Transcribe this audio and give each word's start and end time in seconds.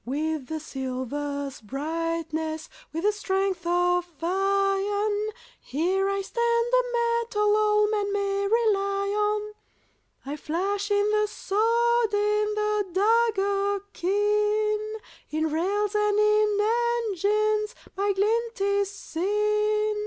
With 0.03 0.47
the 0.47 0.59
silver's 0.59 1.61
brightness, 1.61 2.69
With 2.91 3.03
the 3.03 3.11
strength 3.11 3.67
of 3.67 4.11
iron, 4.23 5.27
Here 5.59 6.09
I 6.09 6.21
stand, 6.23 6.73
a 6.73 6.85
metal 7.31 7.55
All 7.55 7.87
men 7.87 8.11
may 8.11 8.47
rely 8.47 9.13
on. 9.15 9.53
I 10.25 10.37
flash 10.37 10.89
in 10.89 11.11
the 11.11 11.27
sword, 11.27 12.13
In 12.15 12.55
the 12.55 12.87
dagger 12.91 13.85
keen; 13.93 14.79
In 15.29 15.51
rails 15.51 15.93
and 15.93 16.17
in 16.17 16.57
engines 17.03 17.75
My 17.95 18.11
glint 18.13 18.59
is 18.59 18.89
seen. 18.89 19.97